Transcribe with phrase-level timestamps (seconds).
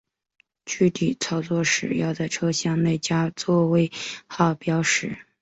[0.65, 3.91] 具体操作时要在车厢内加座位
[4.25, 5.19] 号标识。